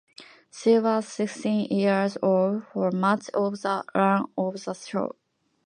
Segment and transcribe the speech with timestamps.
[0.49, 5.15] She was sixteen years old for much of the run of the show.